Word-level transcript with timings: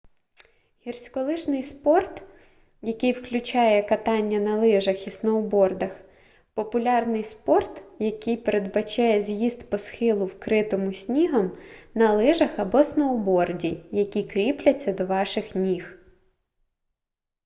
гірськолижний 0.87 1.63
спорт 1.63 2.23
який 2.81 3.11
включає 3.11 3.83
катання 3.83 4.39
на 4.39 4.57
лижах 4.57 5.07
і 5.07 5.11
сноубордах 5.11 5.91
популярний 6.53 7.23
спорт 7.23 7.83
який 7.99 8.37
передбачає 8.37 9.21
з'їзд 9.21 9.69
по 9.69 9.77
схилу 9.77 10.25
вкритому 10.25 10.93
снігом 10.93 11.51
на 11.93 12.13
лижах 12.13 12.59
або 12.59 12.83
сноуборді 12.83 13.83
які 13.91 14.23
кріпляться 14.23 14.93
до 14.93 15.05
ваших 15.05 15.55
ніг 15.55 15.97